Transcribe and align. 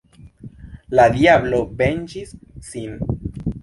La 0.99 1.05
diablo 1.17 1.61
venĝis 1.83 2.35
sin. 2.75 3.01